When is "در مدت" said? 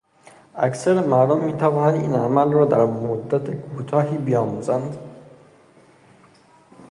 2.65-3.51